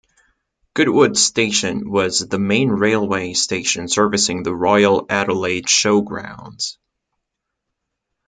Goodwood 0.73 1.15
station 1.15 1.87
was 1.87 2.27
the 2.27 2.39
main 2.39 2.69
railway 2.69 3.33
station 3.33 3.87
servicing 3.87 4.41
the 4.41 4.51
Royal 4.55 5.05
Adelaide 5.09 5.67
Showgrounds. 5.67 6.77